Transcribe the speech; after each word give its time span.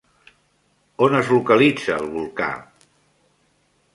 On 1.07 1.17
es 1.17 1.29
localitza 1.33 1.99
el 2.05 2.09
volcà? 2.15 2.47